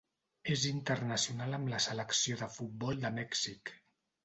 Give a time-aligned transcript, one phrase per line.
[0.53, 3.77] És internacional amb la selecció de futbol de Mèxic.